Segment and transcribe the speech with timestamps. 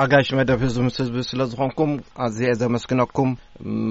[0.00, 1.92] ኣጋሽ መደብ ህዝቢ ምስ ህዝቢ ስለ ዝኮንኩም
[2.24, 3.30] ኣዝየ ዘመስግነኩም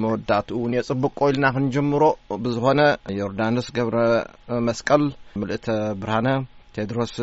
[0.02, 2.04] መወዳእትኡ እውን የፅብቆ ኢልና ክንጀምሮ
[2.44, 2.82] ብዝኾነ
[3.18, 3.98] ዮርዳኖስ ገብረ
[4.68, 5.04] መስቀል
[5.40, 5.68] ምልእተ
[6.02, 6.28] ብርሃነ
[6.76, 7.14] ቴድሮስ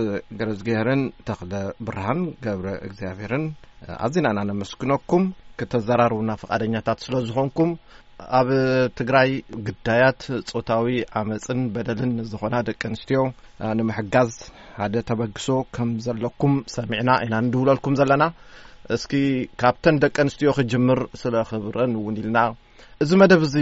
[0.41, 1.53] ገረዝግርን ተክለ
[1.89, 3.47] ብርሃን ገብረ እግዚኣብሄርን
[4.07, 5.25] ኣዝና ኢና ነመስግነኩም
[5.61, 7.73] ክተዘራርቡና ፈቃደኛታት ስለዝኾንኩም
[8.41, 8.51] ኣብ
[8.99, 9.31] ትግራይ
[9.69, 10.21] ግዳያት
[10.53, 10.91] ፆታዊ
[11.21, 13.21] ዓመፅን በደልን ዝኮና ደቂ ኣንስትዮ
[13.79, 14.31] ንምሕጋዝ
[14.79, 18.25] ሓደ ተበግሶ ከም ዘለኩም ሰሚዕና ኢና ንድውለልኩም ዘለና
[18.95, 19.13] እስኪ
[19.61, 22.39] ካብተን ደቂ ኣንስትዮ ክጅምር ስለክብርአን እውን ኢልና
[23.03, 23.57] እዚ መደብ እዚ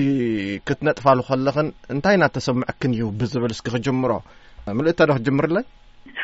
[0.69, 4.13] ክትነጥፋሉ ከለኽን እንታይ እናተሰምዐክን እዩ ብዝብል እስኪ ክጅምሮ
[4.79, 5.65] ምልእታ ዶ ክጅምር ኣሎይ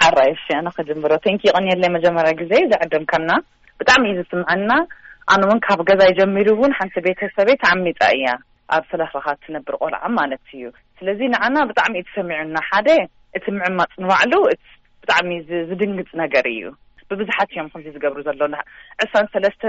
[0.01, 3.31] ሓራይሺ ኣነ ክጅምሮ ንኪ ይቀኒለ መጀመርያ ግዜ እዚ ዓድምካና
[3.81, 4.71] ብጣዕሚ እዩ ዝስምዐና
[5.35, 8.29] ኣነ ውን ካብ ገዛ ይጀሚሩ እውን ሓንቲ ቤተሰብ ተዓሚፃ እያ
[8.77, 10.65] ኣብ ስለክረካ ትነብር ቆልዓ ማለት እዩ
[10.99, 12.89] ስለዚ ንዓና ብጣዕሚ እዩ ትሰሚዑና ሓደ
[13.39, 14.33] እቲ ምዕማፅ ንባዕሉ
[15.03, 15.31] ብጣዕሚ
[15.71, 16.63] ዝድንግፅ ነገር እዩ
[17.13, 18.43] ብብዙሓት እዮም ክዚ ዝገብሩ ዘሎ
[19.01, 19.63] 2ስን ሰለስተ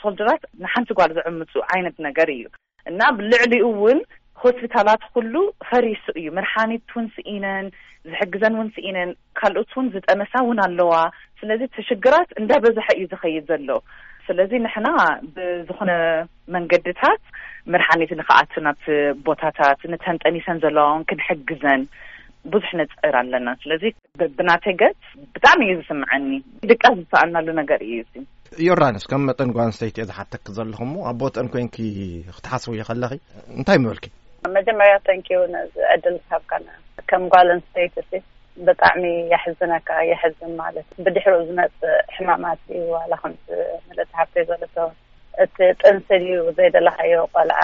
[0.00, 2.44] ሶልጀራት ንሓንቲ ጓል ዝዕምፁ ዓይነት ነገር እዩ
[2.90, 3.98] እና ብልዕሊኡ እውን
[4.42, 5.34] ሆስፒታላት ኩሉ
[5.70, 7.66] ፈሪሱ እዩ ምርሓኒት ውን ስኢነን
[8.12, 10.94] ዝሕግዘን እውን ስኢነን ካልኦት ውን ዝጠመሳ እውን ኣለዋ
[11.40, 13.70] ስለዚ እቲሽግራት እንዳበዛሐ እዩ ዝኸይድ ዘሎ
[14.26, 14.88] ስለዚ ንሕና
[15.36, 15.92] ብዝኮነ
[16.54, 17.22] መንገድታት
[17.74, 18.82] ምርሓኒት ንከኣት ናቲ
[19.28, 21.82] ቦታታት ንተንጠኒሰን ዘለዋ ውን ክንሕግዘን
[22.52, 23.82] ብዙሕ ንፅዕር ኣለና ስለዚ
[24.38, 24.82] ብናተገ
[25.34, 26.28] ብጣዕሚ እዩ ዝስምዐኒ
[26.70, 28.24] ድቃስ ዝሰኣናሉ ነገር እዩ
[28.68, 31.76] ዮራንስ ከም መጠን ጓልንስተይት እዮ ዝሓተክ ዘለኹ ሞ ኣ ቦጥን ኮይንኪ
[32.36, 33.12] ክትሓስቡ እዩከለኺ
[33.58, 34.06] እንታይ ምበልኪ
[34.56, 36.52] መጀመርያ ተንኪ ነዚ ዕድል ካብካ
[37.10, 38.20] ከም ጓልኣንስተይት እ
[38.66, 44.62] ብጣዕሚ የሕዝነካ የሕዝን ማለት እ ብድሕሪኡ ዝመፅእ ሕማማት እዩ ዋላ ከምለትሓፍ ዘለ
[45.44, 47.60] እቲ ጥንስድ እዩ ዘይደለካ እዮ ቆልዓ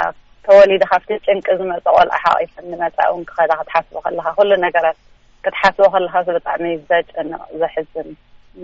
[0.57, 2.41] ወሊዲ ካብቲ ጭንቂ ዝመፅእ ቆልኣ ሓቂ
[2.73, 4.99] ንመፃ እውን ክከዳ ክትሓስቡ ከለካ ኩሉ ነገራት
[5.45, 8.09] ክትሓስቦ ከለካ ብጣዕሚ ዘጨንቅ ዘሕዝን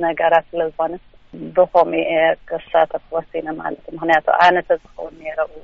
[0.05, 0.95] ነገራት ስለዝኮነ
[1.57, 2.09] ብከምእ
[2.49, 5.17] ክሳተ ክወሲኒ ማለት እ ምክንያቱ ኣነተ ዝኸውን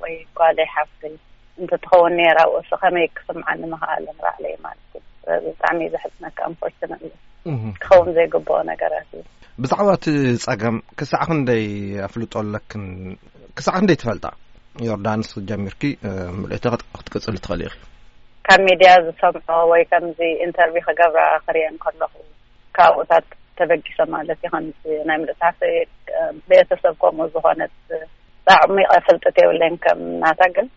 [0.03, 0.91] ወይ ጓልይ ሓፍ
[1.61, 7.11] እንትኸውን ነራው ከመይ ክስምዓ ንምክኣለ ንባዕለ ዩ ማለት ዚ ብጣዕሚ እዩ ዘሕዝነካ ኣንፈርትን ኣሎ
[7.83, 9.25] ክከውን ዘይግብኦ ነገራት እዩ
[9.63, 10.07] ብዛዕባ እቲ
[10.47, 11.67] ፀገም ክሳዕ ክንደይ
[12.11, 12.87] ኣፍልጦለክን
[13.57, 14.27] ክሳዕ ክንደይ ትፈልጣ
[14.89, 15.83] ዮርዳንስ ጀሚርኪ
[16.41, 16.65] ምልተ
[16.97, 17.71] ክትቅፅሊ ትኽእሊኢ
[18.47, 22.13] ካብ ሚድያ ዝሰምዖ ወይ ከምዚ ኢንተርቪ ክገብራ ክርአን ከለኹ
[22.77, 23.27] ካብኡታት
[23.59, 24.51] ተበጊሶ ማለት እዩ
[24.97, 25.61] ከ ናይ ምልእትሕት
[26.51, 27.75] ቤተሰብ ከምኡ ዝኮነት
[28.57, 30.69] ኣዕሚቐ ፍልጠት የብለን ከምናታ ግን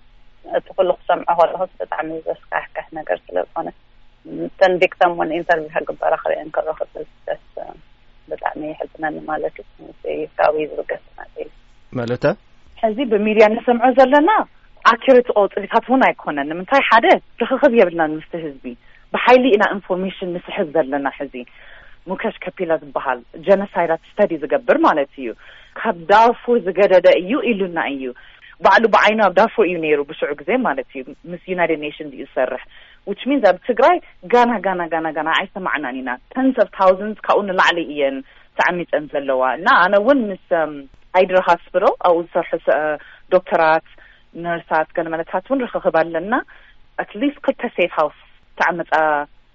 [0.58, 3.70] እቲ ኩሉ ክሰምዖ ከለኩ ብጣዕሚ ዘስካሕካ ነገር ስለዝኮነ
[4.60, 6.94] ተንቢክተም እን ኢንተርቪ ከግበረ ክርአን ከሎኩ ስ
[8.32, 9.56] ብጣዕሚ ሕዝነኒ ማለት
[10.14, 11.06] እዩ ካብኡ ዝብገስ
[11.42, 11.48] እዩ
[12.00, 12.26] መለተ
[12.88, 14.30] እዚ ብሚድያ ንሰምዖ ዘለና
[14.94, 17.06] ኣኪሪቲ ቆፅሪታት ውን ኣይኮነን ንምንታይ ሓደ
[17.42, 18.66] ንኽኽብ የብልና ንምስቲ ህዝቢ
[19.14, 21.36] ብሓይሊ ኢና ኢንፎርሜሽን ንስሕዝ ዘለና ሕዚ
[22.10, 25.30] ሙከሽ ከፒላ ዝበሃል ጀኖሳይዳት ስተዲ ዝገብር ማለት እዩ
[25.80, 28.06] ካብ ዳፉ ዝገደደ እዩ ኢሉና እዩ
[28.66, 32.64] ባዕሉ ብዓይኑ ኣብ ዳፉ እዩ ነይሩ ብሽዑ ግዜ ማለት እዩ ምስ ዩናይድ ሽን እዩ ዝሰርሕ
[33.38, 33.98] ን ኣብ ትግራይ
[34.34, 34.84] ጋና ጋና
[35.18, 38.18] ናና ኣይሰማዕናን ኢና ተንስ ፍ ታውዘንድ ካብኡ ንላዕሊ እየን
[38.60, 40.46] ተዓሚፀን ዘለዋ እና ኣነ ውን ምስ
[41.16, 42.54] ሃይድረካስፕሮ ኣብኡ ዝሰርሑ
[43.34, 43.88] ዶክተራት
[44.44, 46.34] ንርሳት ገለመለታት እውን ርኽክብ ኣለና
[47.04, 48.18] ኣትሊስት ክልተሴት ሃውስ
[48.60, 48.92] ተዕምፃ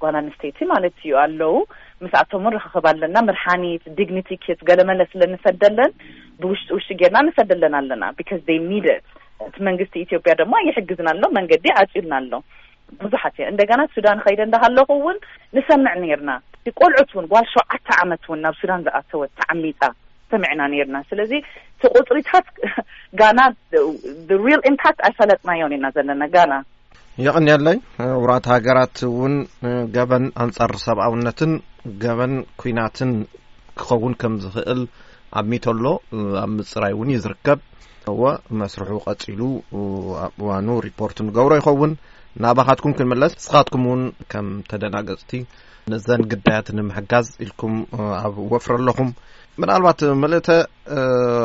[0.02, 1.54] ጓል ኣንስተይቲ ማለት እዩ ኣለዉ
[2.04, 5.92] ምስኣቶም ውን ርኽክብ ኣለና ምርሓኒት ዲግኒቲ ክት ገለመለት ስለንሰደለን
[6.42, 8.86] ብውሽጢ ውሽጢ ጌርና ንሰደለን ኣለና ካ ደ ኒደ
[9.48, 12.32] እቲ መንግስቲ ኢትዮጵያ ድማ ይሕግዝና ኣሎ መንገዲ ዓፂልና ኣሎ
[13.04, 15.18] ብዙሓት እየ እንደገና ሱዳን ኸይደ እዳሃለኹእውን
[15.56, 16.30] ንሰንዕ ኔርና
[16.80, 19.82] ቆልዑት እውን ጓል ሸውዓተ ዓመት ውን ናብ ሱዳን ዝኣተወ ተዓሚጣ
[20.42, 21.36] ናና ስለ ቲ
[21.98, 22.46] ቁፅሪታት
[23.20, 23.28] ጋ
[24.40, 24.42] ብ
[24.74, 24.76] ም
[25.08, 26.22] ኣይፈለጥናዮኢና ዘለና
[27.26, 27.76] ይቅኒለይ
[28.16, 29.34] እውራት ሃገራት እውን
[29.94, 31.52] ገበን ኣንፃሪ ሰብ ኣውነትን
[32.04, 33.10] ገበን ኩናትን
[33.80, 34.80] ክኸውን ከም ዝክእል
[35.40, 35.84] ኣብሚትሎ
[36.42, 37.58] ኣብ ምፅራይ እውን ዩ ዝርከብ
[38.20, 39.40] ዎ መስርሑ ቀፂሉ
[40.26, 41.92] ኣብ እዋኑ ሪፖርት ገብሮ ይኸውን
[42.44, 45.32] ናባኻትኩም ክንምለስ ንስኻትኩም እውን ከም ተደናገፅቲ
[45.92, 47.74] ነዘን ግዳያት ንምሕጋዝ ኢልኩም
[48.26, 49.10] ኣብ ወፍሪ ኣለኹም
[49.62, 50.48] ምናልባት መልእተ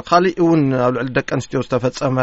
[0.10, 2.18] ካሊእ እውን ኣብ ልዕሊ ደቂ ኣንስትዮ ዝተፈፀመ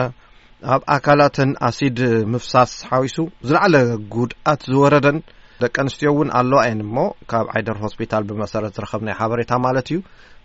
[0.74, 1.98] ኣብ ኣካላትን ኣሲድ
[2.32, 3.16] ምፍሳስ ሓዊሱ
[3.48, 3.74] ዝለዕለ
[4.14, 5.18] ጉድኣት ዝወረደን
[5.64, 9.98] ደቂ ኣንስትዮ እውን ኣለዋ እየን ሞ ካብ ዓይደር ሆስፒታል ብመሰረት ዝረከብ ናይ ሓበሬታ ማለት እዩ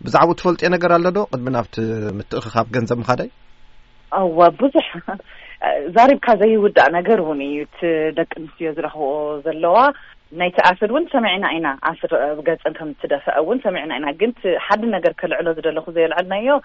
[0.07, 1.75] ብዛዕባ ተፈልጥዮ ነገር ኣሎዶ ቅድሚ ናብቲ
[2.17, 3.29] ምትእ ክካብ ገንዘብ ምካደይ
[4.39, 4.87] ዋ ብዙሕ
[5.95, 9.03] ዛሪብካ ዘይውዳእ ነገር እውን እዩ ቲ ደቂ ኣንስትዮ ዝረክቦ
[9.45, 9.77] ዘለዋ
[10.39, 15.47] ናይቲ ኣስር እውን ሰሚዕና ኢና ኣስርብ ገፀን ከም ትደፈአ እውን ሰሚዕና ኢና ግንሓደ ነገር ከልዕሎ
[15.57, 16.55] ዝደለኩ ዘየልዕልናዮ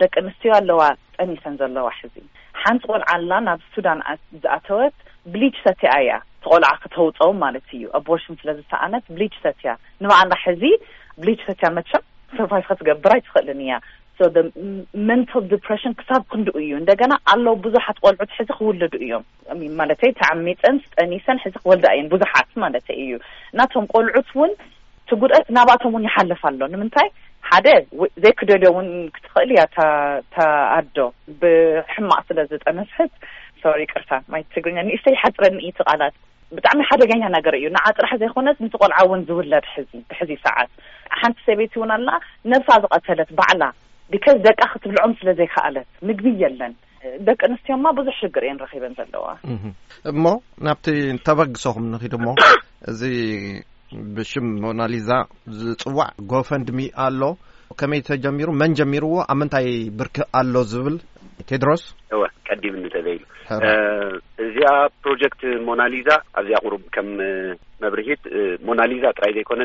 [0.00, 0.82] ደቂ ኣንስትዮ ኣለዋ
[1.16, 2.16] ጠኒተን ዘለዋ ሕዚ
[2.62, 4.00] ሓንፂ ቆልዓኣላ ናብ ሱዳን
[4.42, 4.96] ዝኣተወት
[5.34, 6.12] ብሊች ሰቲያ እያ
[6.44, 9.70] ቲ ቆልዓ ክተውፀም ማለት እዩ ኣቦሽን ስለዝሰኣነት ብሊች ሰትያ
[10.04, 10.64] ንባዕላ ሕዚ
[11.22, 12.06] ብሊች ሰትያ መትሻም
[12.38, 13.72] ሰርፋይ ከትገብራይ ትኽእልን እያ
[14.20, 14.24] ታ
[15.16, 15.20] ን
[16.00, 19.24] ክሳብ ክንድኡ እዩ እንደገና ኣሎ ብዙሓት ቆልዑት ሕዚ ክውለዱ እዮም
[19.80, 23.12] ማለተይ ተዕሚሚፀንስጠኒሰን ሕዚ ክወልዳ እየ ብዙሓት ማለተይ እዩ
[23.52, 24.52] እናቶም ቆልዑት ውን
[25.10, 27.08] ትጉርአት ናባቶም እውን ይሓልፍ ኣሎ ንምንታይ
[27.50, 27.68] ሓደ
[28.24, 29.62] ዘይክደልዮ እውን ክትኽእል እያ
[30.34, 30.96] ተኣዶ
[31.40, 33.12] ብሕማቅ ስለዘጠመስሕት
[33.92, 36.14] ቅርታ ይ ትግርኛ ንእተይ ሓፅረ ንኢቲ ቓላት
[36.56, 39.66] ብጣዕሚ ሓደገኛ ነገር እዩ ንዓ ጥራሕ ዘይኮነት ንዚ ቆልዓ እውን ዝውለድ
[40.10, 40.70] ብሕዚ ሰዓት
[41.20, 42.14] ሓንቲ ሰበይት እውን ኣለኣ
[42.52, 43.62] ነብሳ ዝቐተለት ባዕላ
[44.14, 46.72] ዲካዝ ደቃ ክትብልዖም ስለ ዘይከኣለት ምግቢ የለን
[47.26, 49.28] ደቂ ኣንስትዮም ማ ብዙሕ ሽግር እየን ረኺበን ዘለዉዋ
[50.12, 50.24] እሞ
[50.66, 50.86] ናብቲ
[51.26, 52.34] ተበግሶኹም ንክድ ሞ
[52.90, 53.02] እዚ
[54.16, 55.10] ብሽም ሞናሊዛ
[55.60, 57.22] ዝፅዋዕ ጎፈን ድሚ ኣሎ
[57.80, 59.68] ከመይ ተጀሚሩ መን ጀሚሩዎ ኣብ ምንታይ
[60.00, 60.96] ብርክ ኣሎ ዝብል
[61.50, 61.82] ቴድሮስ
[62.20, 63.20] ወ ቀዲም ንተዘይሉ
[64.46, 64.72] እዚኣ
[65.04, 66.08] ፕሮጀክት ሞናሊዛ
[66.40, 67.08] ኣብዚያ ቁሩብ ከም
[67.84, 68.24] መብርሂት
[68.68, 69.62] ሞናሊዛ ጥራይ ዘይኮነ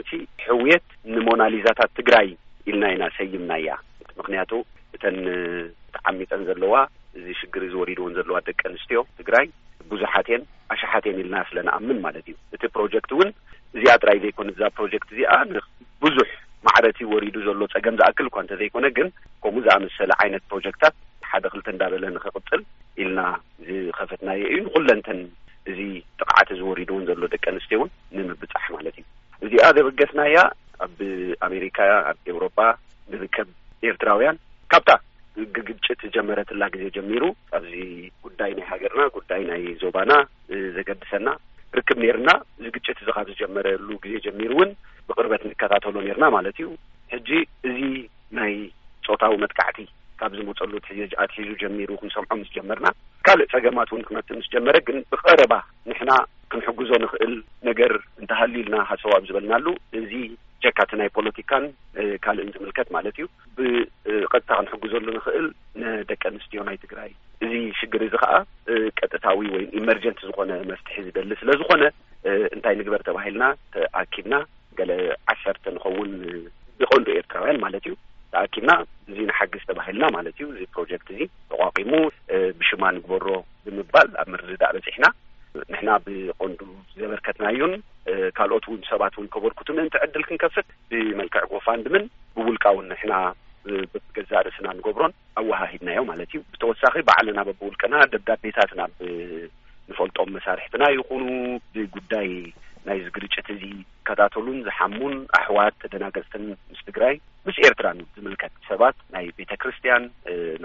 [0.48, 2.30] ሕውየት ንሞናሊዛታት ትግራይ
[2.70, 3.70] ኢልና ኢና ሰይምና እያ
[4.20, 4.52] ምክንያቱ
[4.96, 5.18] እተን
[5.96, 6.76] ተዓሚፀን ዘለዋ
[7.20, 9.46] እዚ ሽግሪ ዝወሪድ እውን ዘለዋ ደቂ ኣንስትዮ ትግራይ
[9.92, 13.30] ብዙሓትእየን ኣሻሓትየን ኢልና ስለና ኣምን ማለት እዩ እቲ ፕሮጀክት እውን
[13.76, 16.30] እዚኣ ጥራይ ዘይኮነ ዛ ፕሮጀክት እዚኣ ንብዙሕ
[16.68, 19.08] ማዕረት ወሪዱ ዘሎ ፀገም ዝኣክል እኳ እንተዘይኮነ ግን
[19.44, 20.96] ከምኡ ዝኣመሰለ ዓይነት ፕሮጀክታት
[21.32, 22.62] ሓደ ክልተ እንዳበለ ንክቅፅል
[23.02, 23.20] ኢልና
[23.68, 25.20] ዝኸፈትናየ እዩ ንኩለንተን
[25.72, 25.80] እዚ
[26.20, 29.06] ጥቕዓቲ ዝወሪድውን ዘሎ ደቂ ኣንስትዮ ውን ንምብፃሕ ማለት እዩ
[29.46, 30.38] እዚኣ ዘበገስናያ
[30.86, 30.98] ኣብ
[31.48, 31.78] ኣሜሪካ
[32.12, 32.58] ኣብ ኤውሮፓ
[33.12, 33.48] ንርከብ
[33.94, 34.38] ኤርትራውያን
[34.72, 34.92] ካብታ
[35.70, 37.24] ግጭት ዝጀመረትላ ግዜ ጀሚሩ
[37.58, 37.74] ኣብዚ
[38.26, 40.12] ጉዳይ ናይ ሃገርና ጉዳይ ናይ ዞባና
[40.76, 41.28] ዘገድሰና
[41.78, 42.30] ርክብ ነርና
[42.60, 44.70] እዚ ግጭት እዚ ካብ ዝጀመረሉ ግዜ ጀሚሩ እውን
[45.08, 46.68] ብቅርበት ንከታተሎ ነርና ማለት እዩ
[47.14, 47.30] ሕጂ
[47.70, 47.80] እዚ
[48.38, 48.54] ናይ
[49.08, 49.80] ፆታዊ መጥቃዕቲ
[50.20, 52.88] ካብ ዝመፀሉ ትኣትሒዙ ጀሚሩ ክንሰምዖ ምስ ጀመርና
[53.26, 55.54] ካልእ ፀገማት እውን ክመት ምስ ጀመረ ግን ብቀረባ
[55.90, 56.12] ንሕና
[56.52, 57.34] ክንሕግዞ ንኽእል
[57.70, 59.68] ነገር እንተሃልዩልና ሃሰባኣብ ዝበልናሉ
[60.02, 60.12] እዚ
[60.64, 61.64] ቸካቲ ናይ ፖለቲካን
[62.26, 63.26] ካልእን ዝምልከት ማለት እዩ
[63.58, 65.48] ብቀጥታ ክንሕግዘሉ ንኽእል
[65.84, 67.12] ንደቂ ኣንስትዮ ናይ ትግራይ
[67.46, 68.34] እዚ ሽግር እዚ ከዓ
[69.00, 71.84] ቀጥታዊ ወይ ኢመርጀንት ዝኮነ መፍትሒ ዝደሊ ስለ ዝኮነ
[72.56, 74.36] እንታይ ንግበር ተባሂልና ተኣኪብና
[74.80, 74.92] ገለ
[75.32, 76.12] ዓሰርተ ንኸውን
[76.80, 77.94] ብቆንዱ ኤርትራውያን ማለት እዩ
[78.36, 78.72] ተኣኪብና
[79.12, 81.22] እዚ ንሓግዝ ተባሂልና ማለት እዩ እዚ ፕሮጀክት እዚ
[81.52, 81.92] ተቋቂሙ
[82.62, 83.28] ብሽማ ንግበሮ
[83.66, 85.06] ብምባል ኣብ ምርድዳእ በፂሕና
[85.74, 86.62] ንሕና ብቆንዱ
[87.02, 87.76] ዘበርከትና እዩን
[88.66, 92.06] ትው ሰባት እውን ክበልኩት ምእንትዕድል ክንከፍት ብመልክዕ ጎፋንድምን
[92.36, 93.14] ብውልቃእውን ንሕና
[93.94, 98.94] በብገዛርእስና ንገብሮን ኣዋሃሂድናዮ ማለት እዩ ብተወሳኺ በዕለና በብውልቅና ደብዳቤታት ናብ
[99.92, 101.24] ንፈልጦም መሳርሕትና ይኹኑ
[101.76, 102.30] ብጉዳይ
[102.88, 103.64] ናይዚ ግርጭት እዚ
[104.08, 107.16] ዝከታተሉን ዝሓሙን ኣሕዋት ተደናገፅትን ምስ ትግራይ
[107.46, 110.04] ምስ ኤርትራን ዝምልከት ሰባት ናይ ቤተክርስቲያን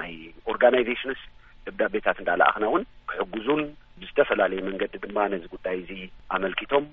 [0.00, 0.12] ናይ
[0.52, 1.20] ኦርጋናይዜሽንስ
[1.66, 3.62] ደብዳቤታት እዳለእክና እውን ክሕግዙን
[4.02, 5.90] ብዝተፈላለየ መንገዲ ድማ ነዚ ጉዳይ እዚ
[6.36, 6.84] ኣመልኪቶም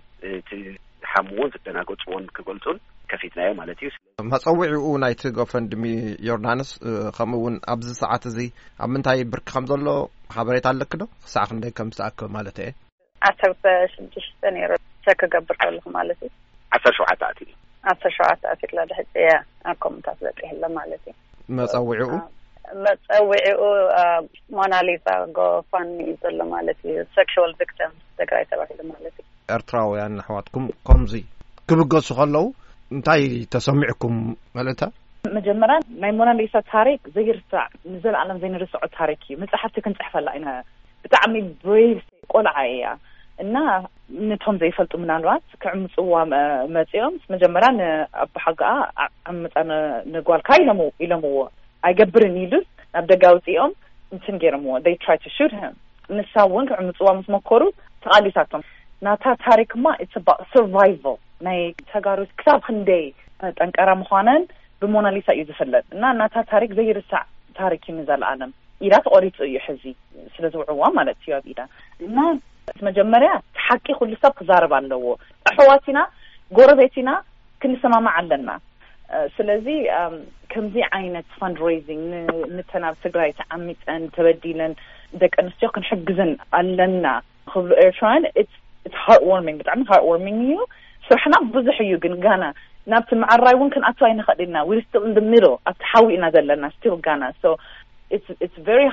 [1.34, 2.78] እውን ክደናገፅን ክገልቱን
[3.12, 3.90] ከፊትናዮ ማለት እዩ
[4.32, 5.84] መፀዊዒኡ ናይቲ ጎፈን ድሚ
[6.28, 6.70] ዮርዳንስ
[7.18, 8.38] ከምኡ እውን ኣብዚ ሰዓት እዚ
[8.84, 9.88] ኣብ ምንታይ ብርኪ ከም ዘሎ
[10.36, 12.72] ሓበሬታ ኣለክ ዶ ክሳዕ ክንደ ከም ዝተኣከብ ማለት እየ
[13.30, 14.72] ዓሰርተ ሽዱሽተ ኔሮ
[15.22, 16.32] ክገብር ኣለኩም ማለት እዩ
[16.78, 17.40] ዓሰር ሸውዓተ ኣት
[18.04, 18.44] ዓር ሸዉተ
[19.02, 19.30] ኣትደሕ
[19.72, 21.16] ኣኮምታት ዘጥሎ ማለት እዩ
[21.60, 22.12] መፀዊዒኡ
[22.86, 23.62] መፀዊዒኡ
[24.58, 27.02] ሞናሊዛ ጎፋን እዩ ዘሎ ማለት እ
[27.70, 27.72] ክ
[28.20, 31.14] ትግራይ ተባሂሉ ማለት እዩ ኤርትራውያን ኣኣሕዋትኩም ከምዚ
[31.70, 32.44] ክብገሱ ከለዉ
[32.96, 33.22] እንታይ
[33.54, 34.16] ተሰሚዑኩም
[34.58, 34.82] መልእታ
[35.38, 40.50] መጀመርያ ናይ ሞናዴታ ታሪክ ዘይርሳዕ ንዘለኣሎም ዘይንርስዖ ታሪክ እዩ መፅሕፍቲ ክንፅሕፈላ ኢና
[41.06, 41.34] ብጣዕሚ
[41.66, 42.86] ብበስተ ቆልዓ እያ
[43.44, 43.56] እና
[44.30, 46.14] ነቶም ዘይፈልጡ ምናልባት ክዕ ምፅዋ
[46.76, 47.70] መፂኦም መጀመርያ
[48.24, 48.70] ኣቦሓ ከዓ
[49.36, 49.56] ብመፃ
[50.14, 50.68] ንጓልካ ኢ
[51.08, 51.36] ኢሎምዎ
[51.90, 52.54] ኣይገብርን ኢሉ
[52.94, 53.74] ናብ ደጋ ውፂኦም
[54.16, 54.76] እንትን ገይሮምዎ
[56.18, 57.64] ንሳ እውን ክዕ ምፅዋ ምስመከሩ
[58.04, 58.62] ተቃሊታቶም
[59.06, 60.06] ናታ ታሪክ ማ ቅ
[60.54, 61.04] ስርቫይቨ
[61.48, 61.60] ናይ
[61.92, 63.04] ተጋሪት ክሳብ ክንደይ
[63.58, 64.44] ጠንቀራ ምኳነን
[64.82, 67.24] ብሞናሊሳ እዩ ዝፍለጥ እና እናታ ታሪክ ዘይርሳዕ
[67.60, 68.52] ታሪክ ዘለኣለም
[68.86, 69.84] ኢዳ ተቀሪፂ እዩ ሕዚ
[70.36, 71.62] ስለዝውዕዋ ማለት እዩ ኣብኢዳ
[72.08, 72.26] እ
[72.88, 75.04] መጀመርያ ቲሓቂ ኩሉ ሰብ ክዛርብ ኣለዎ
[75.52, 76.00] ኣሕዋትኢና
[76.58, 77.12] ጎረቤት ኢና
[77.62, 78.50] ክንሰማማዕ ኣለና
[79.36, 79.68] ስለዚ
[80.52, 82.04] ከምዚ ዓይነት ፋንን
[82.52, 84.74] ንምተናብ ትግራይ ተዓሚፀን ተበዲለን
[85.22, 87.06] ደቂ ኣንስትዮ ክንሕግዘን ኣለና
[87.52, 88.26] ክብሉ ኤርትራውያን
[89.04, 89.20] ሃር
[89.60, 90.54] ብጣዕሚ ሃርዎርሚ እዩ
[91.08, 92.46] ስርሕና ብዙሕ እዩ ግን ጋና
[92.92, 97.30] ናብቲ መዓራይ እውን ክንኣተዋ ይ ንኸእልልና ል ስ እንድሚዶ ኣብቲ ሓዊኢና ዘለና ስ ጋና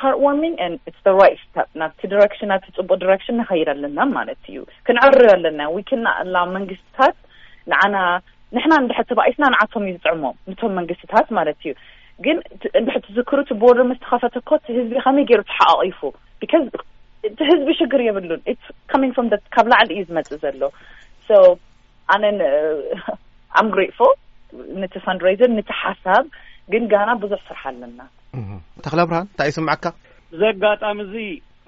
[0.04, 1.12] ር
[1.80, 2.10] ናብቲ
[2.50, 5.60] ና ፅቡቅ ሽን ንኸይድ ኣለና ማለት እዩ ክንዕርብ ኣለና
[6.44, 7.16] ኣ መንግስትታት
[7.72, 7.96] ንዓና
[8.56, 11.72] ንሕና ንድሕተብኣኢትና ንዓቶም እዩ ዝፅዕሞም ንቶም መንግስትታት ማለት እዩ
[12.24, 12.36] ግን
[12.86, 16.00] ድሕትዝክሩ ቲ ቦርደር መስተኸፈተኮ ህዝቢ ከመይ ገይሩ ትሓቂፉ
[17.38, 18.42] ቲህዝቢ ሽግር የብሉን
[18.92, 20.60] ካሚንፎምካብ ላዕሊ እዩ ዝመፅእ ዘሎ
[22.14, 22.24] ኣነ
[23.60, 23.98] ኣብ ንሪእፎ
[24.82, 26.24] ነቲ ፋንድሬዘር ነቲ ሓሳብ
[26.72, 28.00] ግን ጋና ብዙሕ ስርሓ ኣለና
[28.84, 29.84] ተክላ ብርሃን እንታይ እይስምዐካ
[30.34, 31.14] ብዘጋጣሚ እዙ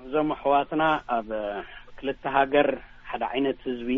[0.04, 0.82] እዞም ኣሕዋትና
[1.16, 1.42] ኣብ uh,
[1.98, 2.68] ክልተ ሃገር
[3.10, 3.90] ሓደ ዓይነት ህዝቢ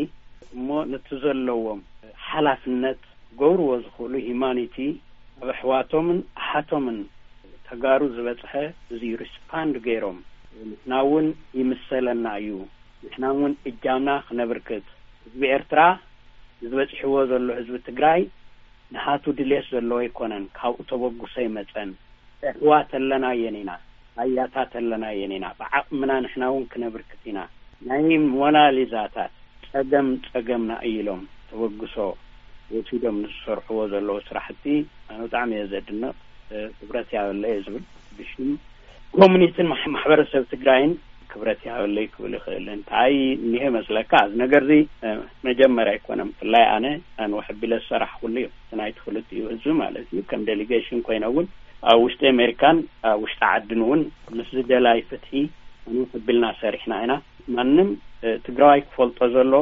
[0.55, 1.81] እሞ ነቲ ዘለዎም
[2.29, 3.01] ሓላፍነት
[3.41, 4.75] ገብርዎ ዝኽእሉ ሂማኒቲ
[5.41, 6.99] ኣብ ኣሕዋቶምን ኣሓቶምን
[7.69, 8.53] ተጋሩ ዝበፅሐ
[8.93, 10.19] እዚዩሩስፓንድ ገይሮም
[10.67, 11.27] ንሕና እውን
[11.59, 12.49] ይምሰለና እዩ
[13.03, 14.87] ንሕና እውን እጃምና ክነብርክት
[15.25, 15.81] ህዝቢ ኤርትራ
[16.63, 18.21] ዝበፂሕዎ ዘሎ ህዝቢ ትግራይ
[18.93, 21.89] ንሃቱ ድልት ዘለዎ ኣይኮነን ካብኡ ተበግሶ ይመፀን
[22.51, 23.71] እህዋት ኣለና የን ኢና
[24.21, 27.39] ሃያታት ኣለና እየን ኢና ብዓቕምና ንሕና እውን ክነብርክት ኢና
[27.89, 28.03] ናይ
[28.39, 29.33] ሞናሊዛታት
[29.73, 31.95] ፀገም ፀገምና እኢሎም ተበግሶ
[32.73, 34.63] ወሲዶም ዝሰርሕዎ ዘለዉ ስራሕቲ
[35.11, 36.11] ኣነ ብጣዕሚ እየ ዘድንቕ
[36.79, 37.85] ክብረት ያበለየ ዝብል
[38.17, 38.31] ብሽ
[39.17, 40.91] ኮሚኒትን ማሕበረሰብ ትግራይን
[41.31, 44.75] ክብረት ይሃበለ ክብል ይኽእል እንታይ እኒሄ መስለካ እዚ ነገር ዚ
[45.47, 46.85] መጀመርያ ኣይኮነ ብፍላይ ኣነ
[47.23, 51.47] ኣንወሕቢለ ዝሰራሕ ክህሉ እዩ ስናይ ትፍሉት እዩ ህዝብ ማለት እዩ ከም ዴሌጌሽን ኮይኖ እውን
[51.91, 52.77] ኣብ ውሽጢ ኣሜሪካን
[53.11, 54.01] ኣብ ውሽጢ ዓድን እውን
[54.37, 55.31] ምስ ዝደላይ ፍትሒ
[55.95, 57.13] ንውሕቢልና ሰሪሕና ኢና
[57.57, 57.89] ማንም
[58.47, 59.53] ትግራዋይ ክፈልጦ ዘሎ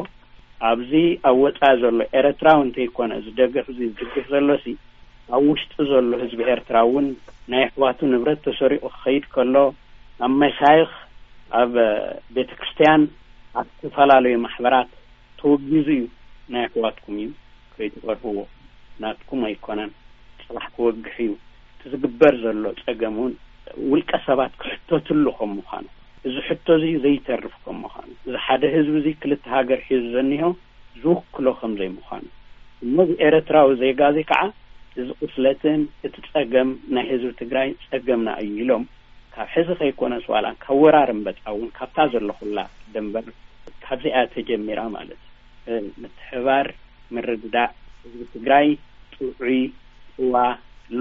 [0.72, 0.92] ኣብዚ
[1.30, 4.68] ኣብ ወፃኢ ዘሎ ኤረትራው እተይኮነ ዝደገፍ ዙ ዝድግፍ ዘሎሲ
[5.36, 7.08] ኣብ ውሽጡ ዘሎ ህዝቢ ኤርትራ እውን
[7.52, 9.56] ናይ ኣሕዋቱ ንብረት ተሰሪቑ ክኸይድ ከሎ
[10.26, 10.92] ኣብ መሻይኽ
[11.62, 11.74] ኣብ
[12.36, 13.02] ቤተ ክርስትያን
[13.60, 14.90] ኣብ ዝተፈላለዩ ማሕበራት
[15.40, 16.06] ተወጊዙ እዩ
[16.54, 17.30] ናይ ኣሕዋትኩም እዩ
[17.76, 18.38] ከይትበርህዎ
[19.02, 19.92] ናትኩም ኣይኮነን
[20.46, 21.34] ፅባሕ ክወግሕ እዩ
[21.76, 23.34] እቲዝግበር ዘሎ ፀገም ውን
[23.92, 25.86] ውልቀ ሰባት ክሕተትሉ ከም ምዃኑ
[26.28, 30.46] እዚ ሕቶ እዚ እዩ ዘይተርፍ ከም ምዃኑ እዚ ሓደ ህዝቢ እዙ ክልተ ሃገር ሒዙ ዘኒሆ
[31.02, 32.24] ዝውክሎ ከምዘይ ምዃኑ
[32.86, 34.42] እሞዚ ኤረትራዊ ዜጋ እዙ ከዓ
[35.02, 38.84] እዚ ቁፍለትን እቲ ፀገም ናይ ህዝቢ ትግራይ ጸገምና እዩ ኢሎም
[39.34, 42.60] ካብ ሕዚ ከይኮነስ ዋላ ካብ ወራርንበፃ እውን ካብታ ዘለኩላ
[42.94, 43.26] ድንበር
[43.84, 45.22] ካብዚኣ ተጀሚራ ማለት
[45.76, 46.68] እዩ ምትሕባር
[47.18, 47.70] ምርድዳእ
[48.06, 48.68] ህዝቢ ትግራይ
[49.16, 49.52] ጥዒ
[50.24, 50.34] እዋ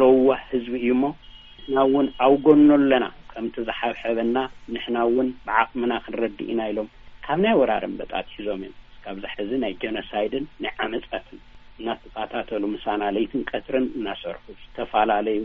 [0.03, 4.37] ለውዋ ህዝቢ እዩ ሞ ንሕና እውን ኣብጎኖ ኣለና ከምቲ ዝሓብሐበና
[4.75, 6.91] ንሕና እውን ብዓቕምና ክንረዲ ኢና ኢሎም
[7.27, 8.77] ካብ ናይ ወራረንበጣት ሒዞም እዮም
[9.07, 11.41] ካብዛ ሕዚ ናይ ጀኖሳይድን ናይ ዓመፃትን
[11.81, 15.41] እናተካታተሉ ምሳና ሌይትን ቀትርን እናሰርሑ ዝተፈላለዩ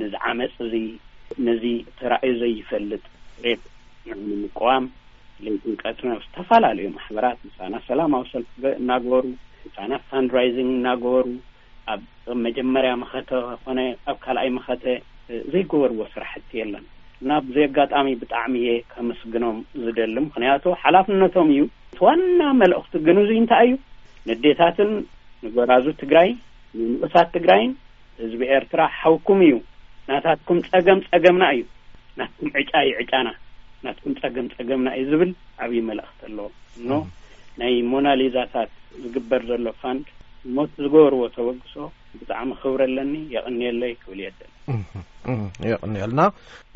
[0.00, 0.74] ንዚ ዓመፅ እዚ
[1.48, 1.64] ነዚ
[1.98, 3.04] ተራእዩ ዘይፈልጥ
[3.44, 3.56] ሬ
[4.42, 4.86] ምቅም
[5.46, 9.24] ሌይትን ቀትርን ኣ ዝተፈላለዩ ማሕበራት ምሳና ሰላማዊ ሰልፊእናገበሩ
[9.66, 11.26] ምሳና ፋንድራይዝንግ እናገበሩ
[11.92, 12.02] ኣብ
[12.46, 13.30] መጀመርያ መኸተ
[13.64, 13.78] ኾነ
[14.10, 14.84] ኣብ ካልኣይ መኸተ
[15.52, 16.86] ዘይገበርዎ ስራሕቲ የለን
[17.22, 21.62] እናዘ ኣጋጣሚ ብጣዕሚ እየ ከምስግኖም ዝደሊ ምክንያቱ ሓላፍነቶም እዩ
[21.94, 23.74] እቲዋና መልእኽቲ ግንእዙይ እንታይ እዩ
[24.28, 24.90] ንዴታትን
[25.46, 26.28] ንገራዙ ትግራይ
[26.78, 27.72] ንንኡሳት ትግራይን
[28.22, 29.54] ህዝቢ ኤርትራ ሓውኩም እዩ
[30.08, 31.62] ናታትኩም ፀገም ፀገምና እዩ
[32.18, 33.28] ናትኩም ዕጫዩ ዕጫና
[33.84, 35.30] ናትኩም ፀገም ፀገምና እዩ ዝብል
[35.64, 36.48] ዓብዪ መልእክቲ ኣለዎ
[36.80, 36.90] እኖ
[37.60, 38.70] ናይ ሞናሊዛታት
[39.04, 40.06] ዝግበር ዘሎ ፋንድ
[40.56, 41.74] ሞት ዝገበርዎ ተወግሶ
[42.20, 44.40] ብጣዕሚ ክብረ ኣለኒ የቅንየሎይ ክብል የደ
[45.70, 46.20] ይቅንልና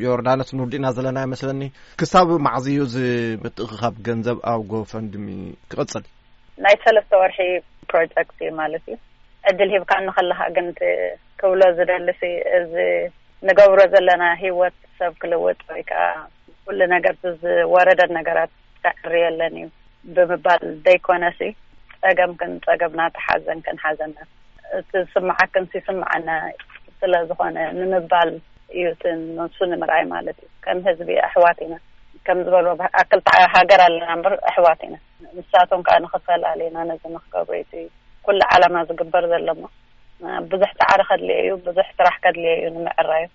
[0.05, 1.63] ዮርዳኖስ ንውድና ዘለና ይመስለኒ
[2.01, 5.29] ክሳብ ማዕዝዩ ዚምትእ ካብ ገንዘብ ኣብ ጎፈንድሚ
[5.73, 6.05] ክቅፅል
[6.65, 7.39] ናይ ሰለስተ ወርሒ
[7.97, 8.97] ሮጀ እዩ ማለት እዩ
[9.51, 10.67] ዕድል ሂብካ እንከለካ ግን
[11.41, 12.21] ክብሎ ዝደሊሲ
[12.59, 12.73] እዚ
[13.49, 16.03] ንገብሮ ዘለና ሂወት ሰብ ክልውጥ ወይከዓ
[16.67, 18.53] ኩሉ ነገር ዝወረደን ነገራት
[19.07, 19.67] ዕርየለን እዩ
[20.17, 21.41] ብምባል ዘይኮነሲ
[22.03, 24.17] ፀገም ክንፀገምናተሓዘን ክንሓዘና
[24.79, 26.31] እቲ ስማዓክንስማዐና
[27.01, 28.31] ስለዝኮነ ንምባል
[28.79, 28.87] እዩ
[29.37, 31.75] ንሱ ንምርኣይ ማለት እዩ ከም ህዝቢ ኣሕዋት ኢና
[32.27, 33.21] ከም ዝበልዎ ኣክል
[33.55, 34.95] ሃገር ኣለና በር ኣሕዋት ኢና
[35.39, 37.87] ንሳትም ከዓ ንክፈላለዩና ነዚ ንክገብሩ ዩ
[38.27, 39.65] ኩሉ ዓለማ ዝግበር ዘሎ ሞ
[40.51, 43.27] ብዙሕ ተዓደ ከድልየ እዩ ብዙሕ ስራሕ ከድልየ እዩ ንምዕራ እዩ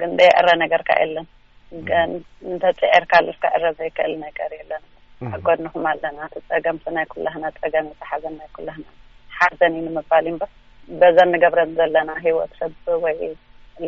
[0.00, 1.28] ግን ደየዕረ ነገርካ የለን
[1.88, 2.10] ግን
[2.48, 4.72] እንተፅዕርካልፍካ ዕረ ዘይክእል ነገር እየለ
[5.36, 8.84] ኣጎድንኹም ኣለና እቲ ፀገም ስ ናይ ኩላህና ፀገም ሓዘን ናይ ኩላህና
[9.38, 10.50] ሓዘን እዩ ንምባል እዩ ምበር
[11.02, 13.18] በዘ ንገብረን ዘለና ሂወት ሰብ ወይ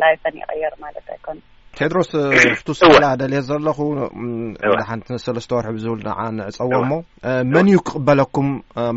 [0.02, 1.44] ላይፈን ይቀየር ማለት ኣይኮነን
[1.78, 2.08] ቴድሮስ
[2.58, 3.78] ፍቱ ሰውላ ደልየ ዘለኹ
[4.68, 6.92] እ ሓንቲ ስለዝተወርሒ ዝብል ንዓ ንዕፀዎ እሞ
[7.54, 8.48] መን እዩ ክቕበለኩም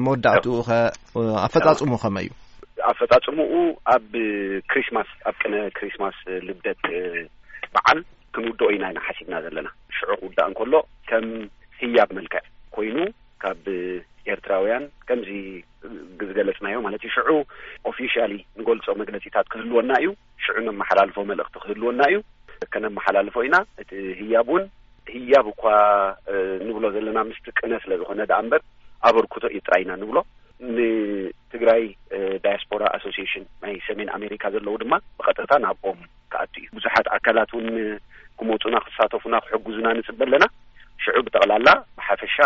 [0.04, 0.78] መወዳእትኡ ኸ
[1.46, 2.32] ኣብ ፈፃጽሙ ኸመይ እዩ
[2.92, 3.52] ኣብ ፈፃጽሙኡ
[3.96, 4.08] ኣብ
[4.72, 6.18] ክሪስትማስ ኣብ ቀነ ክሪስትማስ
[6.48, 6.84] ልብደት
[7.76, 8.00] በዓል
[8.36, 9.68] ክንውደኦ ኢና ኢና ሓሲድና ዘለና
[9.98, 10.74] ሽዑ ክውዳእ ንከሎ
[11.12, 11.28] ከም
[11.82, 12.42] ህያብ መልክዕ
[12.78, 12.98] ኮይኑ
[13.44, 13.62] ካብ
[14.34, 15.30] ኤርትራውያን ከምዚ
[16.28, 17.30] ዝገለጽናዮ ማለት እዩ ሽዑ
[17.94, 20.10] ኦፊሻሊ ንገልፆ መግለፂታት ክህልወና እዩ
[20.46, 22.20] ሽዑ ኣመሓላልፎ መልእኽቲ ክህልወና እዩ
[22.74, 24.64] ከነመሓላልፎ ኢና እቲ ህያብ እውን
[25.14, 25.64] ህያብ እኳ
[26.68, 28.62] ንብሎ ዘለና ምስ ቅነ ስለ ዝኮነ ደኣ እምበር
[29.10, 30.18] ኣበርክቶ የጥራኢና ንብሎ
[30.78, 31.82] ንትግራይ
[32.46, 36.00] ዳያስፖራ ኣሶስሽን ናይ ሰሜን ኣሜሪካ ዘለዉ ድማ ብቀጥታ ናብኦም
[36.34, 37.68] ክኣቱ እዩ ብዙሓት ኣካላት ውን
[38.40, 40.46] ክመፁና ክሳተፉና ክሕግዙና ንፅበ ኣለና
[41.06, 42.38] ሽዑብ ጠቕላላ ብሓፈሻ